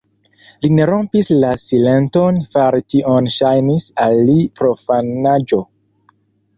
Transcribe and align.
Li 0.65 0.69
ne 0.77 0.87
rompis 0.89 1.29
la 1.43 1.51
silenton; 1.65 2.41
fari 2.55 2.85
tion 2.95 3.31
ŝajnis 3.37 3.89
al 4.09 4.21
li 4.33 4.37
profanaĵo. 4.59 5.65